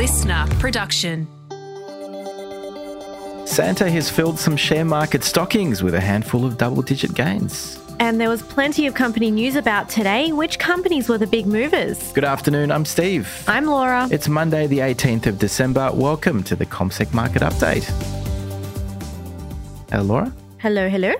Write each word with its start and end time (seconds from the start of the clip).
listener 0.00 0.46
production. 0.58 1.28
Santa 3.46 3.90
has 3.90 4.08
filled 4.08 4.38
some 4.38 4.56
share 4.56 4.86
market 4.86 5.22
stockings 5.22 5.82
with 5.82 5.94
a 5.94 6.00
handful 6.00 6.46
of 6.46 6.56
double 6.56 6.80
digit 6.80 7.12
gains. 7.12 7.78
And 7.98 8.18
there 8.18 8.30
was 8.30 8.40
plenty 8.40 8.86
of 8.86 8.94
company 8.94 9.30
news 9.30 9.56
about 9.56 9.90
today. 9.90 10.32
Which 10.32 10.58
companies 10.58 11.10
were 11.10 11.18
the 11.18 11.26
big 11.26 11.44
movers? 11.44 12.12
Good 12.12 12.24
afternoon, 12.24 12.72
I'm 12.72 12.86
Steve. 12.86 13.44
I'm 13.46 13.66
Laura. 13.66 14.08
It's 14.10 14.26
Monday, 14.26 14.66
the 14.66 14.78
18th 14.78 15.26
of 15.26 15.38
December. 15.38 15.90
Welcome 15.92 16.44
to 16.44 16.56
the 16.56 16.64
CommSec 16.64 17.12
Market 17.12 17.42
Update. 17.42 17.84
Hello, 19.90 20.02
Laura. 20.02 20.34
Hello, 20.60 20.88
hello. 20.88 21.12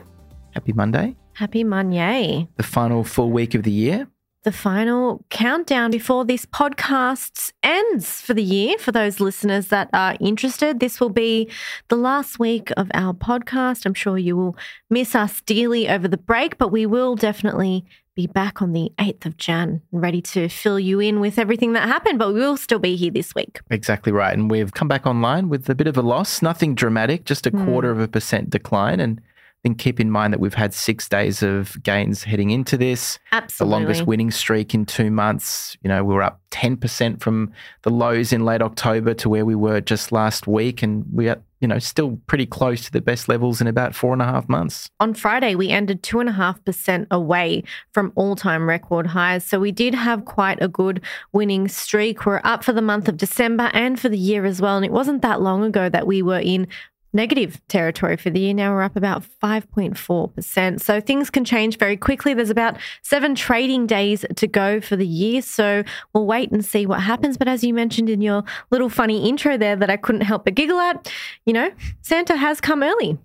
Happy 0.53 0.73
Monday. 0.73 1.17
Happy 1.35 1.65
Monday. 1.65 2.49
The 2.57 2.63
final 2.63 3.05
full 3.05 3.31
week 3.31 3.55
of 3.55 3.63
the 3.63 3.71
year. 3.71 4.09
The 4.43 4.53
final 4.53 5.23
countdown 5.29 5.91
before 5.91 6.25
this 6.25 6.47
podcast 6.47 7.53
ends 7.63 8.23
for 8.23 8.33
the 8.33 8.43
year. 8.43 8.79
For 8.79 8.91
those 8.91 9.21
listeners 9.21 9.69
that 9.69 9.91
are 9.93 10.17
interested, 10.19 10.81
this 10.81 10.99
will 10.99 11.11
be 11.11 11.51
the 11.89 11.97
last 11.97 12.39
week 12.39 12.73
of 12.79 12.91
our 12.95 13.13
podcast. 13.13 13.85
I'm 13.85 13.93
sure 13.93 14.17
you 14.17 14.39
will 14.39 14.57
miss 14.89 15.15
us 15.15 15.43
dearly 15.43 15.91
over 15.91 16.09
the 16.09 16.17
break, 16.17 16.57
but 16.57 16.69
we 16.69 16.87
will 16.87 17.17
definitely 17.17 17.85
be 18.15 18.27
back 18.27 18.63
on 18.63 18.73
the 18.73 18.91
8th 18.99 19.27
of 19.27 19.37
Jan, 19.37 19.83
ready 19.93 20.23
to 20.23 20.49
fill 20.49 20.81
you 20.81 21.01
in 21.01 21.21
with 21.21 21.39
everything 21.39 21.75
that 21.75 21.87
happened, 21.87 22.19
but 22.19 22.33
we 22.33 22.41
will 22.41 22.57
still 22.57 22.79
be 22.79 22.97
here 22.97 23.11
this 23.11 23.35
week. 23.35 23.61
Exactly 23.71 24.11
right. 24.11 24.33
And 24.33 24.51
we've 24.51 24.73
come 24.73 24.89
back 24.89 25.07
online 25.07 25.51
with 25.51 25.69
a 25.69 25.75
bit 25.75 25.87
of 25.87 25.99
a 25.99 26.03
loss, 26.03 26.41
nothing 26.41 26.75
dramatic, 26.75 27.27
just 27.27 27.47
a 27.47 27.51
hmm. 27.51 27.67
quarter 27.67 27.91
of 27.91 28.01
a 28.01 28.09
percent 28.09 28.49
decline. 28.49 29.01
And 29.01 29.21
then 29.63 29.75
keep 29.75 30.01
in 30.01 30.11
mind 30.11 30.33
that 30.33 30.41
we've 30.41 30.55
had 30.55 30.73
six 30.73 31.09
days 31.09 31.43
of 31.43 31.81
gains 31.83 32.25
heading 32.25 32.51
into 32.51 32.79
this. 32.79 33.19
Absolutely. 33.33 33.65
The 33.65 33.79
longest 33.79 34.07
winning 34.07 34.31
streak 34.31 34.75
in 34.75 34.87
two 34.87 35.11
months. 35.11 35.77
You 35.83 35.89
know, 35.89 36.03
we 36.03 36.15
were 36.15 36.23
up 36.23 36.41
10% 36.51 37.21
from 37.21 37.53
the 37.83 37.91
lows 37.91 38.33
in 38.33 38.45
late 38.45 38.63
October 38.63 39.13
to 39.15 39.29
where 39.29 39.45
we 39.45 39.55
were 39.55 39.81
just 39.81 40.13
last 40.13 40.47
week. 40.47 40.83
And 40.83 41.05
we 41.13 41.29
are, 41.29 41.41
you 41.61 41.69
know, 41.69 41.79
still 41.79 42.19
pretty 42.27 42.47
close 42.47 42.87
to 42.87 42.91
the 42.91 43.03
best 43.03 43.29
levels 43.29 43.61
in 43.61 43.67
about 43.67 43.95
four 43.95 44.15
and 44.15 44.23
a 44.23 44.25
half 44.25 44.49
months. 44.49 44.89
On 44.99 45.13
Friday, 45.13 45.55
we 45.55 45.69
ended 45.69 46.03
2.5% 46.03 47.07
away 47.11 47.63
from 47.93 48.13
all 48.15 48.37
time 48.37 48.67
record 48.67 49.09
highs. 49.09 49.45
So 49.45 49.61
we 49.61 49.73
did 49.73 49.95
have 49.95 50.25
quite 50.25 50.63
a 50.63 50.69
good 50.69 51.03
winning 51.33 51.69
streak. 51.69 52.25
We're 52.25 52.41
up 52.45 52.65
for 52.65 52.73
the 52.73 52.81
month 52.81 53.09
of 53.09 53.19
December 53.19 53.71
and 53.75 54.01
for 54.01 54.09
the 54.09 54.19
year 54.19 54.47
as 54.47 54.63
well. 54.63 54.77
And 54.77 54.87
it 54.87 54.93
wasn't 54.93 55.21
that 55.21 55.43
long 55.43 55.65
ago 55.65 55.91
that 55.91 56.07
we 56.07 56.23
were 56.23 56.41
in 56.41 56.67
negative 57.13 57.61
territory 57.69 58.17
for 58.17 58.31
the 58.31 58.41
year. 58.41 58.55
Now 58.55 58.73
we're 58.73 58.83
up 58.83 58.97
about 58.97 59.25
5.4%. 59.43 60.81
So 60.81 61.01
things 61.01 61.31
can 61.31 61.45
change 61.45 61.79
very 61.79 61.97
quickly. 61.97 62.35
There's 62.35 62.51
about 62.51 62.77
seven 63.03 63.35
trading 63.35 63.87
days 63.87 64.25
to 64.37 64.47
go 64.47 64.81
for 64.81 64.97
the 64.97 65.07
year. 65.07 65.43
So 65.43 65.83
we'll 66.15 66.27
wait 66.27 66.51
and 66.51 66.65
see 66.65 66.87
what 66.87 67.01
happens. 67.01 67.37
But 67.37 67.49
as 67.49 67.65
you 67.65 67.75
mentioned 67.75 68.09
in 68.09 68.21
your 68.21 68.45
little 68.71 68.89
funny 68.89 69.29
intro 69.29 69.57
there 69.57 69.77
that 69.77 69.91
I 69.91 69.97
couldn't 69.97 70.23
help 70.23 70.45
but 70.45 70.55
giggle 70.55 70.79
at, 70.79 71.11
you 71.47 71.53
know, 71.53 71.71
Santa 72.03 72.37
has 72.37 72.61
come 72.61 72.83
early. 72.83 73.19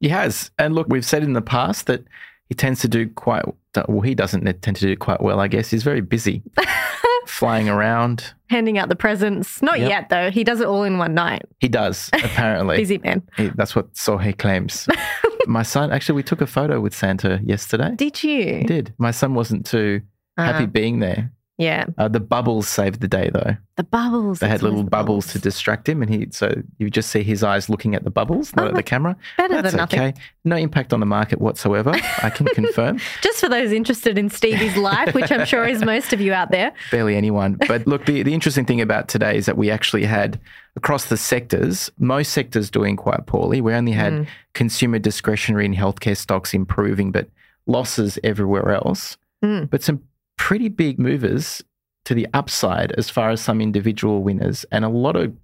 He 0.00 0.08
has. 0.08 0.50
And 0.58 0.74
look, 0.74 0.86
we've 0.88 1.04
said 1.04 1.22
in 1.22 1.32
the 1.32 1.42
past 1.42 1.86
that 1.86 2.04
he 2.48 2.54
tends 2.54 2.80
to 2.80 2.88
do 2.88 3.08
quite 3.08 3.44
well, 3.88 4.00
he 4.00 4.14
doesn't 4.14 4.44
tend 4.62 4.76
to 4.76 4.86
do 4.86 4.96
quite 4.96 5.20
well, 5.20 5.38
I 5.38 5.48
guess. 5.48 5.70
He's 5.70 5.82
very 5.82 6.00
busy. 6.00 6.42
flying 7.28 7.68
around. 7.68 8.32
Handing 8.50 8.78
out 8.78 8.88
the 8.88 8.96
presents. 8.96 9.60
Not 9.62 9.78
Yep. 9.80 9.90
yet, 9.90 10.08
though. 10.08 10.30
He 10.30 10.42
does 10.44 10.60
it 10.60 10.66
all 10.66 10.82
in 10.84 10.98
one 10.98 11.14
night. 11.14 11.42
He 11.60 11.68
does, 11.68 12.08
apparently. 12.12 12.76
Busy 12.78 12.98
man. 12.98 13.22
He- 13.36 13.50
that's 13.54 13.76
what 13.76 13.92
Sohe 13.94 14.36
claims. 14.36 14.88
My 15.46 15.62
son, 15.62 15.90
actually, 15.92 16.16
we 16.16 16.22
took 16.22 16.40
a 16.40 16.46
photo 16.46 16.80
with 16.80 16.94
Santa 16.94 17.40
yesterday. 17.42 17.94
Did 17.96 18.22
you? 18.22 18.56
We 18.58 18.64
did. 18.64 18.94
My 18.98 19.10
son 19.12 19.34
wasn't 19.34 19.64
too 19.66 20.02
happy 20.36 20.64
Uh, 20.64 20.66
being 20.66 20.98
there. 21.00 21.32
Yeah. 21.58 21.86
Uh, 21.98 22.08
the 22.08 22.20
bubbles 22.20 22.68
saved 22.68 23.00
the 23.00 23.08
day, 23.08 23.30
though. 23.34 23.56
The 23.76 23.82
bubbles. 23.84 24.38
They 24.38 24.48
had 24.48 24.62
little 24.62 24.82
the 24.84 24.90
bubbles 24.90 25.26
to 25.32 25.38
distract 25.38 25.88
him, 25.88 26.02
and 26.02 26.10
he 26.12 26.28
so 26.30 26.52
you 26.78 26.88
just 26.90 27.10
see 27.10 27.22
his 27.22 27.42
eyes 27.44 27.68
looking 27.68 27.94
at 27.94 28.04
the 28.04 28.10
bubbles, 28.10 28.54
not 28.56 28.66
Oh, 28.66 28.68
at 28.70 28.74
the 28.76 28.82
camera. 28.82 29.16
better 29.36 29.54
That's 29.62 29.72
than 29.72 29.76
nothing. 29.78 30.00
okay. 30.00 30.14
No 30.44 30.56
impact 30.56 30.92
on 30.92 31.00
the 31.00 31.06
market 31.06 31.40
whatsoever. 31.40 31.92
I 32.22 32.30
can 32.30 32.46
confirm. 32.54 32.98
Just 33.22 33.38
for 33.40 33.48
those 33.48 33.70
interested 33.72 34.16
in 34.18 34.30
Stevie's 34.30 34.76
life, 34.76 35.14
which 35.14 35.30
I'm 35.30 35.44
sure 35.46 35.64
is 35.66 35.84
most 35.84 36.12
of 36.12 36.20
you 36.20 36.32
out 36.32 36.50
there. 36.50 36.72
Barely 36.90 37.16
anyone. 37.16 37.54
But 37.68 37.86
look, 37.86 38.06
the, 38.06 38.22
the 38.22 38.34
interesting 38.34 38.64
thing 38.64 38.80
about 38.80 39.08
today 39.08 39.36
is 39.36 39.46
that 39.46 39.56
we 39.56 39.70
actually 39.70 40.04
had 40.04 40.40
across 40.76 41.06
the 41.06 41.16
sectors, 41.16 41.90
most 41.98 42.32
sectors 42.32 42.70
doing 42.70 42.96
quite 42.96 43.26
poorly. 43.26 43.60
We 43.60 43.74
only 43.74 43.92
had 43.92 44.12
Mm. 44.12 44.26
consumer 44.54 44.98
discretionary 44.98 45.66
and 45.66 45.74
healthcare 45.76 46.16
stocks 46.16 46.54
improving, 46.54 47.10
but 47.12 47.28
losses 47.66 48.18
everywhere 48.24 48.70
else. 48.72 49.16
Mm. 49.44 49.68
But 49.70 49.82
some 49.82 50.02
pretty 50.38 50.68
big 50.68 50.98
movers 50.98 51.62
to 52.06 52.14
the 52.14 52.26
upside 52.32 52.92
as 52.92 53.10
far 53.10 53.28
as 53.30 53.40
some 53.40 53.60
individual 53.60 54.22
winners 54.22 54.64
and 54.72 54.84
a 54.84 54.88
lot 54.88 55.14
of 55.16 55.36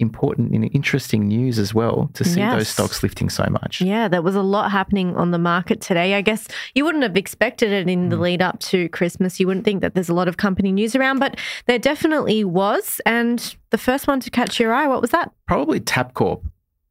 important 0.00 0.52
and 0.52 0.64
interesting 0.74 1.28
news 1.28 1.56
as 1.56 1.72
well 1.72 2.10
to 2.14 2.24
see 2.24 2.40
those 2.40 2.66
stocks 2.68 3.02
lifting 3.04 3.30
so 3.30 3.46
much. 3.48 3.80
Yeah, 3.80 4.08
there 4.08 4.22
was 4.22 4.34
a 4.34 4.42
lot 4.42 4.72
happening 4.72 5.14
on 5.16 5.30
the 5.30 5.38
market 5.38 5.80
today. 5.80 6.14
I 6.14 6.20
guess 6.20 6.48
you 6.74 6.84
wouldn't 6.84 7.04
have 7.04 7.16
expected 7.16 7.70
it 7.70 7.88
in 7.88 8.06
Mm. 8.08 8.10
the 8.10 8.16
lead 8.16 8.42
up 8.42 8.58
to 8.70 8.88
Christmas. 8.88 9.38
You 9.38 9.46
wouldn't 9.46 9.64
think 9.64 9.82
that 9.82 9.94
there's 9.94 10.08
a 10.08 10.14
lot 10.14 10.26
of 10.26 10.36
company 10.36 10.72
news 10.72 10.96
around, 10.96 11.20
but 11.20 11.38
there 11.66 11.78
definitely 11.78 12.42
was. 12.42 13.00
And 13.06 13.54
the 13.70 13.78
first 13.78 14.08
one 14.08 14.18
to 14.20 14.30
catch 14.30 14.58
your 14.58 14.74
eye, 14.74 14.88
what 14.88 15.00
was 15.00 15.10
that? 15.10 15.30
Probably 15.46 15.78
Tabcorp. 15.78 16.42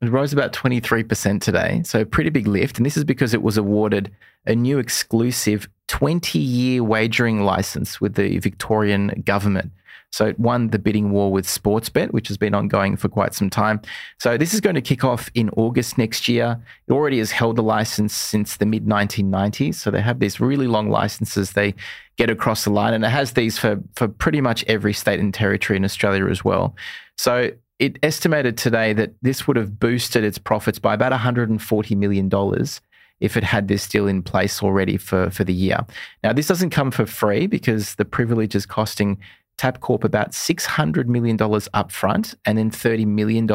It 0.01 0.09
rose 0.09 0.31
about 0.33 0.53
23% 0.53 1.41
today. 1.41 1.81
So 1.85 2.05
pretty 2.05 2.29
big 2.29 2.47
lift. 2.47 2.77
And 2.77 2.85
this 2.85 2.95
is 2.97 3.03
because 3.03 3.33
it 3.33 3.41
was 3.43 3.57
awarded 3.57 4.11
a 4.45 4.55
new 4.55 4.79
exclusive 4.79 5.67
20 5.87 6.39
year 6.39 6.83
wagering 6.83 7.43
license 7.43 7.99
with 7.99 8.15
the 8.15 8.39
Victorian 8.39 9.23
government. 9.25 9.71
So 10.13 10.27
it 10.27 10.39
won 10.39 10.67
the 10.67 10.77
bidding 10.77 11.09
war 11.09 11.31
with 11.31 11.47
Sportsbet, 11.47 12.11
which 12.11 12.27
has 12.27 12.37
been 12.37 12.53
ongoing 12.53 12.97
for 12.97 13.09
quite 13.09 13.33
some 13.33 13.49
time. 13.49 13.81
So 14.19 14.37
this 14.37 14.53
is 14.53 14.61
going 14.61 14.75
to 14.75 14.81
kick 14.81 15.03
off 15.03 15.31
in 15.33 15.49
August 15.57 15.97
next 15.97 16.27
year. 16.27 16.61
It 16.87 16.93
already 16.93 17.17
has 17.17 17.31
held 17.31 17.55
the 17.55 17.63
license 17.63 18.13
since 18.13 18.57
the 18.57 18.67
mid 18.67 18.85
1990s. 18.85 19.73
So 19.73 19.89
they 19.89 20.01
have 20.01 20.19
these 20.19 20.39
really 20.39 20.67
long 20.67 20.89
licenses 20.89 21.53
they 21.53 21.73
get 22.15 22.29
across 22.29 22.63
the 22.63 22.69
line, 22.69 22.93
and 22.93 23.03
it 23.03 23.09
has 23.09 23.33
these 23.33 23.57
for 23.57 23.81
for 23.95 24.07
pretty 24.07 24.39
much 24.39 24.63
every 24.67 24.93
state 24.93 25.19
and 25.19 25.33
territory 25.33 25.77
in 25.77 25.83
Australia 25.83 26.27
as 26.27 26.45
well. 26.45 26.75
So 27.17 27.49
it 27.79 27.97
estimated 28.03 28.55
today 28.55 28.93
that 28.93 29.15
this 29.23 29.47
would 29.47 29.57
have 29.57 29.79
boosted 29.79 30.23
its 30.23 30.37
profits 30.37 30.77
by 30.77 30.93
about 30.93 31.11
140 31.11 31.95
million 31.95 32.29
dollars 32.29 32.81
if 33.19 33.37
it 33.37 33.43
had 33.43 33.67
this 33.67 33.87
deal 33.87 34.07
in 34.07 34.21
place 34.21 34.61
already 34.61 34.97
for, 34.97 35.29
for 35.29 35.43
the 35.43 35.53
year. 35.53 35.85
Now, 36.23 36.33
this 36.33 36.47
doesn't 36.47 36.71
come 36.71 36.91
for 36.91 37.05
free 37.05 37.47
because 37.47 37.95
the 37.95 38.05
privilege 38.05 38.55
is 38.55 38.65
costing 38.65 39.17
Tabcorp 39.57 40.03
about 40.03 40.31
$600 40.31 41.07
million 41.07 41.37
upfront 41.37 42.35
and 42.45 42.57
then 42.57 42.71
$30 42.71 43.05
million 43.05 43.47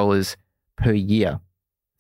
per 0.76 0.92
year 0.92 1.40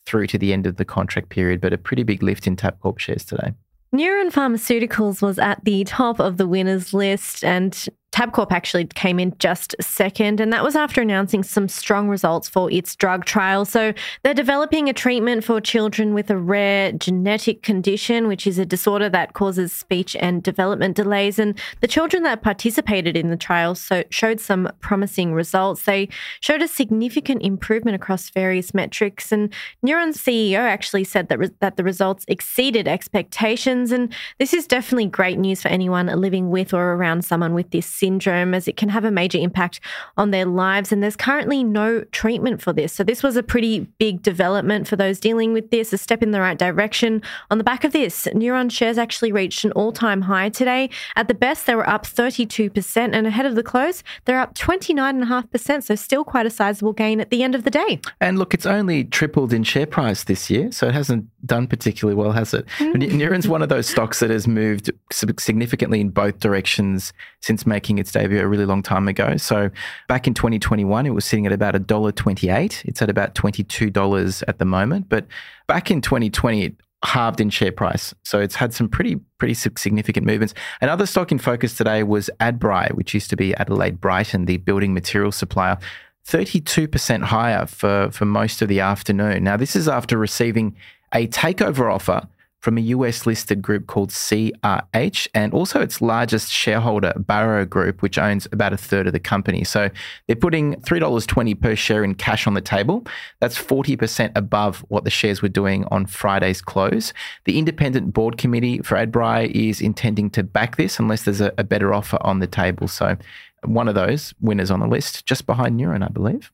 through 0.06 0.26
to 0.28 0.38
the 0.38 0.52
end 0.52 0.66
of 0.66 0.76
the 0.76 0.84
contract 0.84 1.28
period, 1.28 1.60
but 1.60 1.72
a 1.72 1.78
pretty 1.78 2.02
big 2.02 2.22
lift 2.22 2.46
in 2.46 2.56
Tabcorp 2.56 2.98
shares 2.98 3.24
today. 3.24 3.52
Neuren 3.94 4.30
Pharmaceuticals 4.30 5.22
was 5.22 5.38
at 5.38 5.64
the 5.64 5.84
top 5.84 6.20
of 6.20 6.36
the 6.36 6.46
winners 6.46 6.92
list, 6.92 7.42
and 7.42 7.88
Tabcorp 8.18 8.50
actually 8.50 8.84
came 8.84 9.20
in 9.20 9.32
just 9.38 9.76
second, 9.80 10.40
and 10.40 10.52
that 10.52 10.64
was 10.64 10.74
after 10.74 11.00
announcing 11.00 11.44
some 11.44 11.68
strong 11.68 12.08
results 12.08 12.48
for 12.48 12.68
its 12.68 12.96
drug 12.96 13.24
trial. 13.24 13.64
So 13.64 13.94
they're 14.24 14.34
developing 14.34 14.88
a 14.88 14.92
treatment 14.92 15.44
for 15.44 15.60
children 15.60 16.14
with 16.14 16.28
a 16.28 16.36
rare 16.36 16.90
genetic 16.90 17.62
condition, 17.62 18.26
which 18.26 18.44
is 18.44 18.58
a 18.58 18.66
disorder 18.66 19.08
that 19.10 19.34
causes 19.34 19.72
speech 19.72 20.16
and 20.16 20.42
development 20.42 20.96
delays. 20.96 21.38
And 21.38 21.56
the 21.80 21.86
children 21.86 22.24
that 22.24 22.42
participated 22.42 23.16
in 23.16 23.30
the 23.30 23.36
trial 23.36 23.76
so 23.76 24.02
showed 24.10 24.40
some 24.40 24.68
promising 24.80 25.32
results. 25.32 25.84
They 25.84 26.08
showed 26.40 26.60
a 26.60 26.66
significant 26.66 27.42
improvement 27.42 27.94
across 27.94 28.30
various 28.30 28.74
metrics, 28.74 29.30
and 29.30 29.54
Neuren's 29.80 30.18
CEO 30.18 30.58
actually 30.58 31.04
said 31.04 31.28
that 31.28 31.38
re- 31.38 31.50
that 31.60 31.76
the 31.76 31.84
results 31.84 32.24
exceeded 32.26 32.88
expectations. 32.88 33.92
And 33.92 34.12
this 34.40 34.52
is 34.52 34.66
definitely 34.66 35.06
great 35.06 35.38
news 35.38 35.62
for 35.62 35.68
anyone 35.68 36.06
living 36.06 36.50
with 36.50 36.74
or 36.74 36.94
around 36.94 37.24
someone 37.24 37.54
with 37.54 37.70
this 37.70 37.86
syndrome, 37.86 38.07
as 38.08 38.68
it 38.68 38.76
can 38.76 38.88
have 38.88 39.04
a 39.04 39.10
major 39.10 39.38
impact 39.38 39.80
on 40.16 40.30
their 40.30 40.44
lives. 40.44 40.92
And 40.92 41.02
there's 41.02 41.16
currently 41.16 41.62
no 41.62 42.04
treatment 42.12 42.62
for 42.62 42.72
this. 42.72 42.92
So, 42.92 43.04
this 43.04 43.22
was 43.22 43.36
a 43.36 43.42
pretty 43.42 43.80
big 43.98 44.22
development 44.22 44.88
for 44.88 44.96
those 44.96 45.20
dealing 45.20 45.52
with 45.52 45.70
this, 45.70 45.92
a 45.92 45.98
step 45.98 46.22
in 46.22 46.30
the 46.30 46.40
right 46.40 46.58
direction. 46.58 47.22
On 47.50 47.58
the 47.58 47.64
back 47.64 47.84
of 47.84 47.92
this, 47.92 48.26
Neuren 48.34 48.70
shares 48.70 48.98
actually 48.98 49.32
reached 49.32 49.64
an 49.64 49.72
all 49.72 49.92
time 49.92 50.22
high 50.22 50.48
today. 50.48 50.90
At 51.16 51.28
the 51.28 51.34
best, 51.34 51.66
they 51.66 51.74
were 51.74 51.88
up 51.88 52.06
32%, 52.06 52.96
and 52.96 53.26
ahead 53.26 53.46
of 53.46 53.54
the 53.54 53.62
close, 53.62 54.02
they're 54.24 54.40
up 54.40 54.54
29.5%. 54.54 55.82
So, 55.82 55.94
still 55.94 56.24
quite 56.24 56.46
a 56.46 56.50
sizable 56.50 56.92
gain 56.92 57.20
at 57.20 57.30
the 57.30 57.42
end 57.42 57.54
of 57.54 57.64
the 57.64 57.70
day. 57.70 58.00
And 58.20 58.38
look, 58.38 58.54
it's 58.54 58.66
only 58.66 59.04
tripled 59.04 59.52
in 59.52 59.64
share 59.64 59.86
price 59.86 60.24
this 60.24 60.50
year, 60.50 60.72
so 60.72 60.88
it 60.88 60.94
hasn't 60.94 61.26
done 61.46 61.66
particularly 61.66 62.16
well, 62.16 62.32
has 62.32 62.54
it? 62.54 62.66
Mm. 62.78 63.12
Neuren's 63.12 63.48
one 63.48 63.62
of 63.62 63.68
those 63.68 63.88
stocks 63.88 64.20
that 64.20 64.30
has 64.30 64.46
moved 64.46 64.90
significantly 65.10 66.00
in 66.00 66.10
both 66.10 66.38
directions 66.40 67.12
since 67.40 67.66
making 67.66 67.87
its 67.96 68.12
debut 68.12 68.40
a 68.40 68.46
really 68.46 68.66
long 68.66 68.82
time 68.82 69.08
ago. 69.08 69.38
So 69.38 69.70
back 70.08 70.26
in 70.26 70.34
2021, 70.34 71.06
it 71.06 71.10
was 71.10 71.24
sitting 71.24 71.46
at 71.46 71.52
about 71.52 71.74
$1.28. 71.74 72.84
It's 72.84 73.00
at 73.00 73.08
about 73.08 73.34
$22 73.34 74.44
at 74.46 74.58
the 74.58 74.64
moment. 74.66 75.08
But 75.08 75.26
back 75.66 75.90
in 75.90 76.02
2020, 76.02 76.64
it 76.64 76.74
halved 77.04 77.40
in 77.40 77.48
share 77.48 77.72
price. 77.72 78.12
So 78.24 78.40
it's 78.40 78.56
had 78.56 78.74
some 78.74 78.88
pretty 78.88 79.16
pretty 79.38 79.54
significant 79.54 80.26
movements. 80.26 80.52
Another 80.80 81.06
stock 81.06 81.30
in 81.30 81.38
focus 81.38 81.74
today 81.74 82.02
was 82.02 82.28
Adbri, 82.40 82.92
which 82.92 83.14
used 83.14 83.30
to 83.30 83.36
be 83.36 83.54
Adelaide 83.54 84.00
Brighton, 84.00 84.46
the 84.46 84.56
building 84.58 84.92
material 84.92 85.32
supplier. 85.32 85.78
32% 86.26 87.22
higher 87.22 87.64
for, 87.64 88.10
for 88.10 88.26
most 88.26 88.60
of 88.60 88.68
the 88.68 88.80
afternoon. 88.80 89.42
Now, 89.44 89.56
this 89.56 89.74
is 89.74 89.88
after 89.88 90.18
receiving 90.18 90.76
a 91.14 91.26
takeover 91.28 91.90
offer 91.90 92.28
from 92.60 92.76
a 92.76 92.80
US 92.80 93.26
listed 93.26 93.62
group 93.62 93.86
called 93.86 94.10
CRH 94.10 95.28
and 95.34 95.52
also 95.54 95.80
its 95.80 96.00
largest 96.00 96.50
shareholder, 96.50 97.12
Barro 97.16 97.68
Group, 97.68 98.02
which 98.02 98.18
owns 98.18 98.46
about 98.52 98.72
a 98.72 98.76
third 98.76 99.06
of 99.06 99.12
the 99.12 99.20
company. 99.20 99.64
So 99.64 99.90
they're 100.26 100.36
putting 100.36 100.74
$3.20 100.82 101.60
per 101.60 101.76
share 101.76 102.02
in 102.02 102.14
cash 102.14 102.46
on 102.46 102.54
the 102.54 102.60
table. 102.60 103.06
That's 103.40 103.56
40% 103.56 104.32
above 104.34 104.84
what 104.88 105.04
the 105.04 105.10
shares 105.10 105.40
were 105.40 105.48
doing 105.48 105.84
on 105.90 106.06
Friday's 106.06 106.60
close. 106.60 107.12
The 107.44 107.58
independent 107.58 108.12
board 108.12 108.38
committee 108.38 108.78
for 108.80 108.96
Adbri 108.96 109.50
is 109.50 109.80
intending 109.80 110.30
to 110.30 110.42
back 110.42 110.76
this 110.76 110.98
unless 110.98 111.22
there's 111.22 111.40
a, 111.40 111.52
a 111.58 111.64
better 111.64 111.94
offer 111.94 112.18
on 112.22 112.40
the 112.40 112.46
table. 112.46 112.88
So 112.88 113.16
one 113.64 113.88
of 113.88 113.94
those 113.94 114.34
winners 114.40 114.70
on 114.70 114.80
the 114.80 114.86
list, 114.86 115.26
just 115.26 115.46
behind 115.46 115.78
Neuren, 115.78 116.04
I 116.04 116.08
believe. 116.08 116.50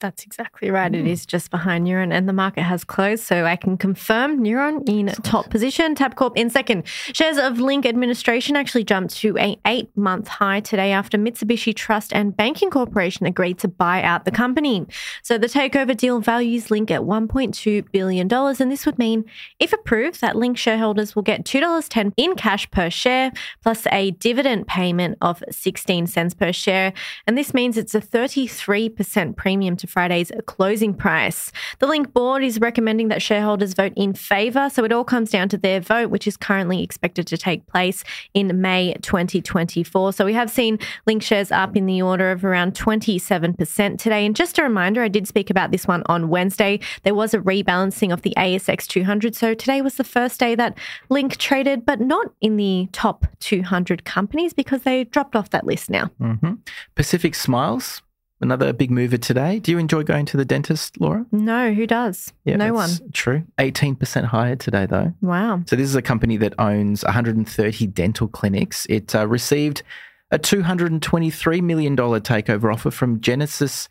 That's 0.00 0.24
exactly 0.24 0.70
right. 0.70 0.90
Mm. 0.90 1.00
It 1.00 1.06
is 1.06 1.24
just 1.24 1.50
behind 1.50 1.86
Neuren, 1.86 2.12
and 2.12 2.28
the 2.28 2.32
market 2.32 2.62
has 2.62 2.84
closed, 2.84 3.24
so 3.24 3.46
I 3.46 3.56
can 3.56 3.78
confirm 3.78 4.42
Neuren 4.42 4.86
in 4.88 5.06
top 5.22 5.50
position, 5.50 5.94
Tabcorp 5.94 6.36
in 6.36 6.50
second. 6.50 6.86
Shares 6.86 7.38
of 7.38 7.58
Link 7.60 7.86
Administration 7.86 8.56
actually 8.56 8.84
jumped 8.84 9.14
to 9.16 9.38
a 9.38 9.56
eight-month 9.66 10.28
high 10.28 10.60
today 10.60 10.90
after 10.92 11.16
Mitsubishi 11.16 11.74
Trust 11.74 12.12
and 12.12 12.36
Banking 12.36 12.70
Corporation 12.70 13.24
agreed 13.24 13.58
to 13.60 13.68
buy 13.68 14.02
out 14.02 14.24
the 14.24 14.30
company. 14.30 14.84
So 15.22 15.38
the 15.38 15.46
takeover 15.46 15.96
deal 15.96 16.20
values 16.20 16.70
Link 16.70 16.90
at 16.90 17.02
1.2 17.02 17.90
billion 17.92 18.28
dollars, 18.28 18.60
and 18.60 18.70
this 18.70 18.84
would 18.84 18.98
mean, 18.98 19.24
if 19.60 19.72
approved, 19.72 20.20
that 20.20 20.36
Link 20.36 20.58
shareholders 20.58 21.14
will 21.14 21.22
get 21.22 21.44
two 21.44 21.60
dollars 21.60 21.88
ten 21.88 22.12
in 22.16 22.34
cash 22.34 22.70
per 22.70 22.90
share, 22.90 23.32
plus 23.62 23.86
a 23.92 24.10
dividend 24.10 24.66
payment 24.66 25.16
of 25.22 25.42
16 25.50 26.08
cents 26.08 26.34
per 26.34 26.52
share, 26.52 26.92
and 27.26 27.38
this 27.38 27.54
means 27.54 27.78
it's 27.78 27.94
a 27.94 28.00
33% 28.00 29.36
premium 29.36 29.76
to 29.76 29.83
Friday's 29.86 30.30
closing 30.46 30.94
price. 30.94 31.52
The 31.78 31.86
Link 31.86 32.12
board 32.12 32.42
is 32.42 32.60
recommending 32.60 33.08
that 33.08 33.22
shareholders 33.22 33.74
vote 33.74 33.92
in 33.96 34.14
favour, 34.14 34.70
so 34.70 34.84
it 34.84 34.92
all 34.92 35.04
comes 35.04 35.30
down 35.30 35.48
to 35.50 35.58
their 35.58 35.80
vote, 35.80 36.10
which 36.10 36.26
is 36.26 36.36
currently 36.36 36.82
expected 36.82 37.26
to 37.28 37.36
take 37.36 37.66
place 37.66 38.04
in 38.34 38.60
May 38.60 38.94
2024. 39.02 40.12
So 40.12 40.24
we 40.24 40.32
have 40.34 40.50
seen 40.50 40.78
Link 41.06 41.22
shares 41.22 41.50
up 41.52 41.76
in 41.76 41.86
the 41.86 42.02
order 42.02 42.30
of 42.30 42.44
around 42.44 42.74
27% 42.74 43.98
today. 43.98 44.26
And 44.26 44.36
just 44.36 44.58
a 44.58 44.62
reminder, 44.62 45.02
I 45.02 45.08
did 45.08 45.26
speak 45.28 45.50
about 45.50 45.70
this 45.70 45.86
one 45.86 46.02
on 46.06 46.28
Wednesday. 46.28 46.80
There 47.02 47.14
was 47.14 47.34
a 47.34 47.38
rebalancing 47.38 48.12
of 48.12 48.22
the 48.22 48.34
ASX 48.36 48.86
200. 48.86 49.34
So 49.34 49.54
today 49.54 49.80
was 49.82 49.94
the 49.94 50.04
first 50.04 50.40
day 50.40 50.54
that 50.54 50.76
Link 51.08 51.36
traded, 51.36 51.84
but 51.84 52.00
not 52.00 52.32
in 52.40 52.56
the 52.56 52.88
top 52.92 53.26
200 53.40 54.04
companies 54.04 54.52
because 54.52 54.82
they 54.82 55.04
dropped 55.04 55.36
off 55.36 55.50
that 55.50 55.66
list 55.66 55.90
now. 55.90 56.10
Mm-hmm. 56.20 56.54
Pacific 56.94 57.34
Smiles 57.34 58.02
another 58.40 58.72
big 58.72 58.90
mover 58.90 59.16
today. 59.16 59.58
Do 59.58 59.70
you 59.70 59.78
enjoy 59.78 60.02
going 60.02 60.26
to 60.26 60.36
the 60.36 60.44
dentist, 60.44 61.00
Laura? 61.00 61.26
No, 61.32 61.72
who 61.72 61.86
does? 61.86 62.32
Yeah, 62.44 62.56
no 62.56 62.74
one. 62.74 62.90
True. 63.12 63.44
18% 63.58 64.24
higher 64.24 64.56
today, 64.56 64.86
though. 64.86 65.12
Wow. 65.20 65.62
So, 65.66 65.76
this 65.76 65.88
is 65.88 65.94
a 65.94 66.02
company 66.02 66.36
that 66.38 66.54
owns 66.58 67.04
130 67.04 67.86
dental 67.88 68.28
clinics. 68.28 68.86
It 68.88 69.14
uh, 69.14 69.26
received 69.26 69.82
a 70.30 70.38
$223 70.38 71.62
million 71.62 71.96
takeover 71.96 72.72
offer 72.72 72.90
from 72.90 73.20
Genesis 73.20 73.88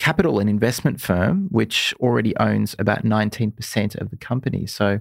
Capital, 0.00 0.40
an 0.40 0.48
investment 0.48 1.00
firm, 1.00 1.46
which 1.50 1.94
already 2.00 2.36
owns 2.38 2.74
about 2.78 3.04
19% 3.04 4.00
of 4.00 4.10
the 4.10 4.16
company. 4.16 4.66
So, 4.66 5.00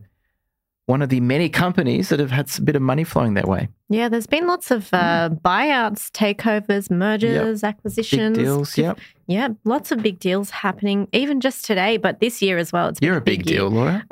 one 0.85 1.01
of 1.01 1.09
the 1.09 1.21
many 1.21 1.47
companies 1.47 2.09
that 2.09 2.19
have 2.19 2.31
had 2.31 2.49
a 2.57 2.61
bit 2.61 2.75
of 2.75 2.81
money 2.81 3.03
flowing 3.03 3.35
that 3.35 3.47
way. 3.47 3.69
Yeah, 3.89 4.09
there's 4.09 4.27
been 4.27 4.47
lots 4.47 4.69
of 4.69 4.93
uh, 4.93 5.29
mm. 5.29 5.41
buyouts, 5.41 6.11
takeovers, 6.11 6.91
mergers, 6.91 7.63
yep. 7.63 7.69
acquisitions. 7.75 8.37
Big 8.37 8.45
deals, 8.45 8.77
yep. 8.77 8.99
Yeah, 9.27 9.49
lots 9.63 9.91
of 9.91 10.03
big 10.03 10.19
deals 10.19 10.49
happening, 10.49 11.07
even 11.13 11.39
just 11.39 11.63
today, 11.63 11.95
but 11.97 12.19
this 12.19 12.41
year 12.41 12.57
as 12.57 12.73
well. 12.73 12.89
It's 12.89 12.99
You're 13.01 13.17
a 13.17 13.21
big, 13.21 13.39
big 13.39 13.45
deal, 13.45 13.69
Laura. 13.69 14.05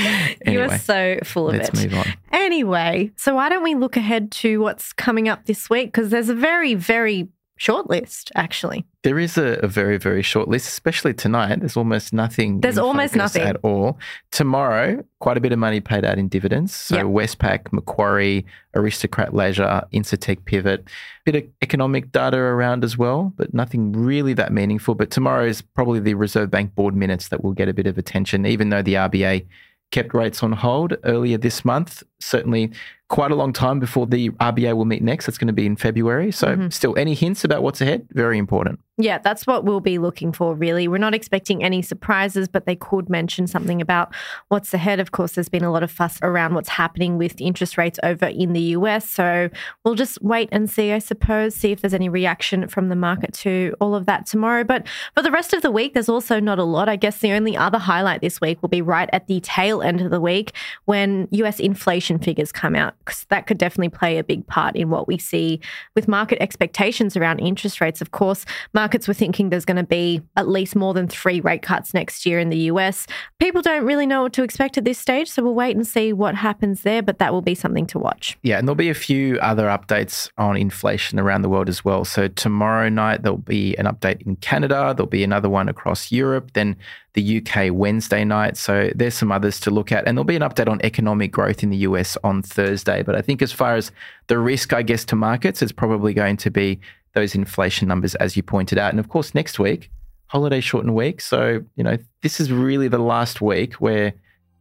anyway, 0.00 0.36
you 0.46 0.60
are 0.60 0.78
so 0.78 1.18
full 1.24 1.48
of 1.48 1.56
let's 1.56 1.68
it. 1.70 1.74
Let's 1.74 1.84
move 1.86 1.98
on. 1.98 2.14
Anyway, 2.30 3.10
so 3.16 3.34
why 3.34 3.48
don't 3.48 3.64
we 3.64 3.74
look 3.74 3.96
ahead 3.96 4.30
to 4.32 4.60
what's 4.60 4.92
coming 4.92 5.28
up 5.28 5.46
this 5.46 5.68
week? 5.68 5.88
Because 5.88 6.10
there's 6.10 6.28
a 6.28 6.34
very, 6.34 6.74
very 6.74 7.28
short 7.62 7.88
list, 7.88 8.32
actually. 8.34 8.84
There 9.04 9.20
is 9.20 9.38
a, 9.38 9.60
a, 9.62 9.68
very, 9.68 9.96
very 9.96 10.22
short 10.22 10.48
list, 10.48 10.66
especially 10.66 11.14
tonight. 11.14 11.60
There's 11.60 11.76
almost 11.76 12.12
nothing. 12.12 12.60
There's 12.60 12.76
almost 12.76 13.14
nothing 13.14 13.42
at 13.42 13.56
all. 13.62 14.00
Tomorrow, 14.32 15.04
quite 15.20 15.36
a 15.36 15.40
bit 15.40 15.52
of 15.52 15.60
money 15.60 15.80
paid 15.80 16.04
out 16.04 16.18
in 16.18 16.26
dividends. 16.26 16.74
So 16.74 16.96
yep. 16.96 17.06
Westpac, 17.06 17.72
Macquarie, 17.72 18.44
Aristocrat 18.74 19.32
Leisure, 19.32 19.82
Incitec 19.92 20.44
Pivot, 20.44 20.80
a 20.80 21.30
bit 21.30 21.36
of 21.36 21.44
economic 21.62 22.10
data 22.10 22.36
around 22.36 22.82
as 22.82 22.98
well, 22.98 23.32
but 23.36 23.54
nothing 23.54 23.92
really 23.92 24.34
that 24.34 24.52
meaningful. 24.52 24.96
But 24.96 25.12
tomorrow 25.12 25.46
is 25.46 25.62
probably 25.62 26.00
the 26.00 26.14
Reserve 26.14 26.50
Bank 26.50 26.74
board 26.74 26.96
minutes 26.96 27.28
that 27.28 27.44
will 27.44 27.52
get 27.52 27.68
a 27.68 27.74
bit 27.74 27.86
of 27.86 27.96
attention, 27.96 28.44
even 28.44 28.70
though 28.70 28.82
the 28.82 28.94
RBA 28.94 29.46
kept 29.92 30.14
rates 30.14 30.42
on 30.42 30.50
hold 30.50 30.96
earlier 31.04 31.38
this 31.38 31.64
month. 31.64 32.02
Certainly 32.18 32.72
quite 33.12 33.30
a 33.30 33.34
long 33.34 33.52
time 33.52 33.78
before 33.78 34.06
the 34.06 34.30
RBA 34.30 34.74
will 34.74 34.86
meet 34.86 35.02
next. 35.02 35.28
It's 35.28 35.36
going 35.36 35.46
to 35.46 35.52
be 35.52 35.66
in 35.66 35.76
February. 35.76 36.32
So, 36.32 36.48
mm-hmm. 36.48 36.70
still, 36.70 36.96
any 36.96 37.12
hints 37.12 37.44
about 37.44 37.62
what's 37.62 37.82
ahead? 37.82 38.08
Very 38.12 38.38
important. 38.38 38.80
Yeah, 38.98 39.18
that's 39.18 39.46
what 39.46 39.64
we'll 39.64 39.80
be 39.80 39.98
looking 39.98 40.32
for, 40.32 40.54
really. 40.54 40.88
We're 40.88 40.98
not 40.98 41.14
expecting 41.14 41.62
any 41.62 41.82
surprises, 41.82 42.48
but 42.48 42.64
they 42.64 42.76
could 42.76 43.10
mention 43.10 43.46
something 43.46 43.82
about 43.82 44.14
what's 44.48 44.72
ahead. 44.72 44.98
Of 44.98 45.12
course, 45.12 45.32
there's 45.32 45.50
been 45.50 45.64
a 45.64 45.70
lot 45.70 45.82
of 45.82 45.90
fuss 45.90 46.18
around 46.22 46.54
what's 46.54 46.70
happening 46.70 47.18
with 47.18 47.38
interest 47.38 47.76
rates 47.76 47.98
over 48.02 48.26
in 48.26 48.54
the 48.54 48.60
US. 48.76 49.08
So, 49.10 49.50
we'll 49.84 49.94
just 49.94 50.22
wait 50.22 50.48
and 50.50 50.70
see, 50.70 50.92
I 50.92 50.98
suppose, 50.98 51.54
see 51.54 51.70
if 51.70 51.82
there's 51.82 51.94
any 51.94 52.08
reaction 52.08 52.66
from 52.66 52.88
the 52.88 52.96
market 52.96 53.34
to 53.34 53.74
all 53.78 53.94
of 53.94 54.06
that 54.06 54.24
tomorrow. 54.24 54.64
But 54.64 54.86
for 55.14 55.22
the 55.22 55.30
rest 55.30 55.52
of 55.52 55.60
the 55.60 55.70
week, 55.70 55.92
there's 55.92 56.08
also 56.08 56.40
not 56.40 56.58
a 56.58 56.64
lot. 56.64 56.88
I 56.88 56.96
guess 56.96 57.18
the 57.18 57.32
only 57.32 57.58
other 57.58 57.78
highlight 57.78 58.22
this 58.22 58.40
week 58.40 58.62
will 58.62 58.70
be 58.70 58.80
right 58.80 59.10
at 59.12 59.26
the 59.26 59.40
tail 59.40 59.82
end 59.82 60.00
of 60.00 60.10
the 60.10 60.20
week 60.20 60.52
when 60.86 61.28
US 61.30 61.60
inflation 61.60 62.18
figures 62.18 62.52
come 62.52 62.74
out 62.74 62.94
because 63.04 63.24
that 63.28 63.46
could 63.46 63.58
definitely 63.58 63.88
play 63.88 64.18
a 64.18 64.24
big 64.24 64.46
part 64.46 64.76
in 64.76 64.90
what 64.90 65.08
we 65.08 65.18
see 65.18 65.60
with 65.94 66.08
market 66.08 66.40
expectations 66.42 67.16
around 67.16 67.40
interest 67.40 67.80
rates. 67.80 68.00
Of 68.00 68.10
course, 68.10 68.44
markets 68.72 69.08
were 69.08 69.14
thinking 69.14 69.50
there's 69.50 69.64
going 69.64 69.76
to 69.76 69.82
be 69.82 70.22
at 70.36 70.48
least 70.48 70.76
more 70.76 70.94
than 70.94 71.08
three 71.08 71.40
rate 71.40 71.62
cuts 71.62 71.94
next 71.94 72.26
year 72.26 72.38
in 72.38 72.48
the 72.48 72.58
US. 72.70 73.06
People 73.38 73.62
don't 73.62 73.84
really 73.84 74.06
know 74.06 74.22
what 74.22 74.32
to 74.34 74.42
expect 74.42 74.78
at 74.78 74.84
this 74.84 74.98
stage, 74.98 75.30
so 75.30 75.42
we'll 75.42 75.54
wait 75.54 75.76
and 75.76 75.86
see 75.86 76.12
what 76.12 76.34
happens 76.34 76.82
there, 76.82 77.02
but 77.02 77.18
that 77.18 77.32
will 77.32 77.42
be 77.42 77.54
something 77.54 77.86
to 77.86 77.98
watch. 77.98 78.38
Yeah, 78.42 78.58
and 78.58 78.66
there'll 78.66 78.76
be 78.76 78.90
a 78.90 78.94
few 78.94 79.38
other 79.38 79.66
updates 79.66 80.30
on 80.38 80.56
inflation 80.56 81.18
around 81.18 81.42
the 81.42 81.48
world 81.48 81.68
as 81.68 81.84
well. 81.84 82.04
So 82.04 82.28
tomorrow 82.28 82.88
night, 82.88 83.22
there'll 83.22 83.38
be 83.38 83.76
an 83.76 83.86
update 83.86 84.22
in 84.22 84.36
Canada, 84.36 84.94
there'll 84.96 85.08
be 85.08 85.24
another 85.24 85.48
one 85.48 85.68
across 85.68 86.12
Europe, 86.12 86.52
then 86.54 86.76
the 87.14 87.38
UK 87.38 87.72
Wednesday 87.72 88.24
night. 88.24 88.56
So 88.56 88.90
there's 88.94 89.14
some 89.14 89.30
others 89.30 89.60
to 89.60 89.70
look 89.70 89.92
at. 89.92 90.06
And 90.06 90.16
there'll 90.16 90.24
be 90.24 90.36
an 90.36 90.42
update 90.42 90.68
on 90.68 90.80
economic 90.82 91.30
growth 91.30 91.62
in 91.62 91.70
the 91.70 91.78
US 91.78 92.16
on 92.24 92.42
Thursday. 92.42 93.02
But 93.02 93.14
I 93.14 93.22
think 93.22 93.42
as 93.42 93.52
far 93.52 93.74
as 93.74 93.92
the 94.28 94.38
risk, 94.38 94.72
I 94.72 94.82
guess, 94.82 95.04
to 95.06 95.16
markets, 95.16 95.62
it's 95.62 95.72
probably 95.72 96.14
going 96.14 96.36
to 96.38 96.50
be 96.50 96.80
those 97.14 97.34
inflation 97.34 97.88
numbers, 97.88 98.14
as 98.16 98.36
you 98.36 98.42
pointed 98.42 98.78
out. 98.78 98.90
And 98.90 98.98
of 98.98 99.08
course, 99.08 99.34
next 99.34 99.58
week, 99.58 99.90
holiday 100.26 100.60
shortened 100.60 100.94
week. 100.94 101.20
So, 101.20 101.62
you 101.76 101.84
know, 101.84 101.98
this 102.22 102.40
is 102.40 102.50
really 102.50 102.88
the 102.88 102.98
last 102.98 103.42
week 103.42 103.74
where 103.74 104.14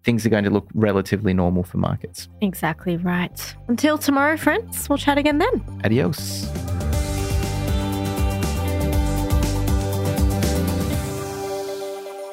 things 0.03 0.25
are 0.25 0.29
going 0.29 0.43
to 0.43 0.49
look 0.49 0.67
relatively 0.73 1.33
normal 1.33 1.63
for 1.63 1.77
markets. 1.77 2.27
Exactly 2.41 2.97
right. 2.97 3.55
Until 3.67 3.97
tomorrow, 3.97 4.35
friends, 4.35 4.89
we'll 4.89 4.97
chat 4.97 5.17
again 5.17 5.37
then. 5.37 5.81
Adios. 5.85 6.49